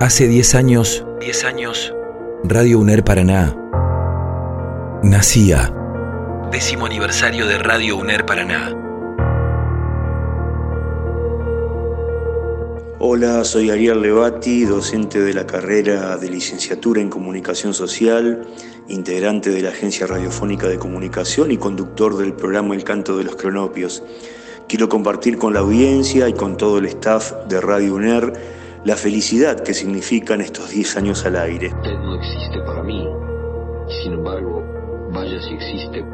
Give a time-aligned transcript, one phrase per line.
[0.00, 1.92] Hace 10 años, 10 años,
[2.44, 3.56] Radio UNER Paraná
[5.02, 5.74] nacía.
[6.52, 8.76] Décimo aniversario de Radio UNER Paraná.
[13.00, 18.46] Hola, soy Ariel Levati, docente de la carrera de licenciatura en Comunicación Social,
[18.86, 23.34] integrante de la Agencia Radiofónica de Comunicación y conductor del programa El Canto de los
[23.34, 24.04] Cronopios.
[24.68, 29.60] Quiero compartir con la audiencia y con todo el staff de Radio UNER la felicidad
[29.60, 31.68] que significan estos 10 años al aire.
[31.68, 33.06] Usted no existe para mí,
[34.02, 34.62] sin embargo,
[35.12, 36.04] vaya si existe.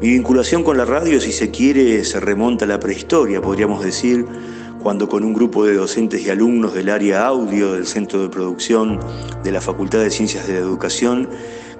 [0.00, 4.26] Mi vinculación con la radio, si se quiere, se remonta a la prehistoria, podríamos decir,
[4.82, 8.98] cuando con un grupo de docentes y alumnos del área audio del Centro de Producción
[9.44, 11.28] de la Facultad de Ciencias de la Educación,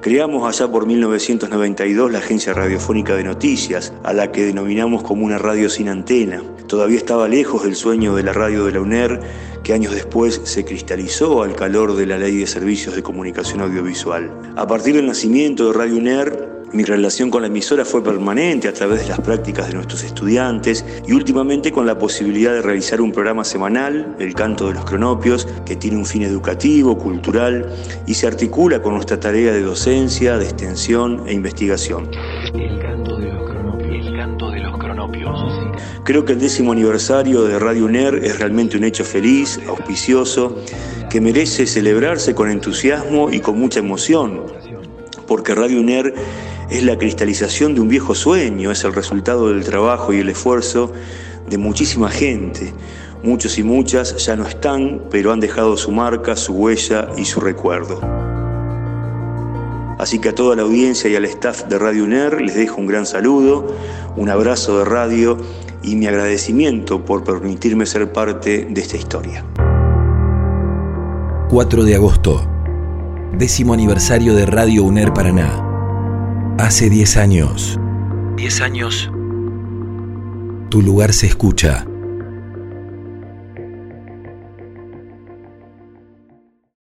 [0.02, 5.38] Creamos allá por 1992 la Agencia Radiofónica de Noticias, a la que denominamos como una
[5.38, 6.43] radio sin antena.
[6.66, 9.20] Todavía estaba lejos del sueño de la radio de la UNER,
[9.62, 14.29] que años después se cristalizó al calor de la Ley de Servicios de Comunicación Audiovisual.
[14.57, 18.73] A partir del nacimiento de Radio UNER, mi relación con la emisora fue permanente a
[18.73, 23.12] través de las prácticas de nuestros estudiantes y últimamente con la posibilidad de realizar un
[23.12, 27.68] programa semanal, El Canto de los Cronopios, que tiene un fin educativo, cultural
[28.06, 32.10] y se articula con nuestra tarea de docencia, de extensión e investigación.
[32.54, 34.07] El Canto de los Cronopios.
[34.07, 35.38] El Canto de los Cronopios.
[36.04, 40.57] Creo que el décimo aniversario de Radio UNER es realmente un hecho feliz, auspicioso,
[41.10, 44.45] que merece celebrarse con entusiasmo y con mucha emoción,
[45.26, 46.14] porque Radio UNER
[46.73, 50.90] es la cristalización de un viejo sueño, es el resultado del trabajo y el esfuerzo
[51.46, 52.73] de muchísima gente.
[53.23, 57.40] Muchos y muchas ya no están, pero han dejado su marca, su huella y su
[57.40, 58.01] recuerdo.
[59.98, 62.86] Así que a toda la audiencia y al staff de Radio UNER les dejo un
[62.86, 63.66] gran saludo,
[64.16, 65.36] un abrazo de radio
[65.82, 69.44] y mi agradecimiento por permitirme ser parte de esta historia.
[71.50, 72.48] 4 de agosto,
[73.36, 75.72] décimo aniversario de Radio UNER Paraná.
[76.58, 77.80] Hace 10 años.
[78.36, 79.10] 10 años.
[80.68, 81.86] Tu lugar se escucha.